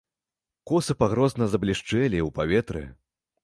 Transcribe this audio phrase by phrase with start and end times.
[0.71, 2.87] Косы пагрозна заблішчэлі ў паветры.